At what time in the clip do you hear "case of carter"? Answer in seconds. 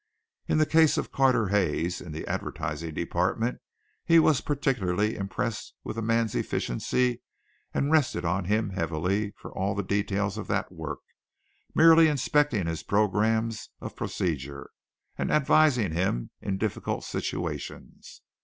0.65-1.49